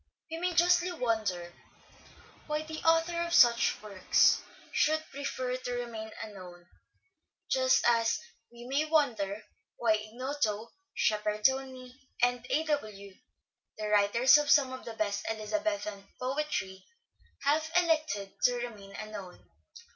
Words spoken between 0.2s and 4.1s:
\\7e may justly wonder why the author of such THE STRATFORDIAN